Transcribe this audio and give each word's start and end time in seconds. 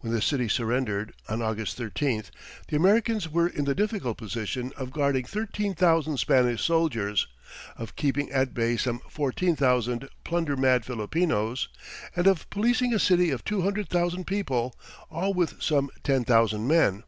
When 0.00 0.14
the 0.14 0.22
city 0.22 0.48
surrendered, 0.48 1.12
on 1.28 1.42
August 1.42 1.78
13th, 1.78 2.30
the 2.68 2.76
Americans 2.78 3.28
were 3.28 3.46
in 3.46 3.66
the 3.66 3.74
difficult 3.74 4.16
position 4.16 4.72
of 4.78 4.92
guarding 4.92 5.26
thirteen 5.26 5.74
thousand 5.74 6.16
Spanish 6.16 6.64
soldiers, 6.64 7.26
of 7.76 7.94
keeping 7.94 8.30
at 8.30 8.54
bay 8.54 8.78
some 8.78 9.00
fourteen 9.10 9.56
thousand 9.56 10.08
plunder 10.24 10.56
mad 10.56 10.86
Filipinos, 10.86 11.68
and 12.16 12.26
of 12.26 12.48
policing 12.48 12.94
a 12.94 12.98
city 12.98 13.28
of 13.30 13.44
two 13.44 13.60
hundred 13.60 13.90
thousand 13.90 14.26
people 14.26 14.74
all 15.10 15.34
with 15.34 15.60
some 15.62 15.90
ten 16.02 16.24
thousand 16.24 16.66
men! 16.66 17.02